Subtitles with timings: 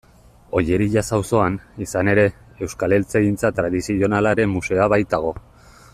[0.59, 2.23] Ollerias auzoan, izan ere,
[2.69, 5.35] Euskal Eltzegintza Tradizionalaren Museoa baitago.